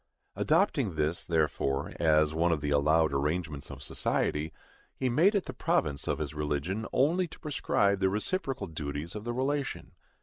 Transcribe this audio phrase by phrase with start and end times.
[0.35, 4.51] Adopting this, therefore, as one of the allowed arrangements of society,
[4.95, 9.25] he made it the province of his religion only to prescribe the reciprocal duties of
[9.25, 9.91] the relation.